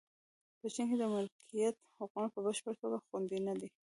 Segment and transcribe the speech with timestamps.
[0.59, 3.67] په چین کې د مالکیت حقونه په بشپړه توګه خوندي نه دي.